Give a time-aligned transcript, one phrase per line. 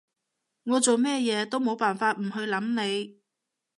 [0.63, 3.19] 我做咩嘢都冇辦法唔去諗你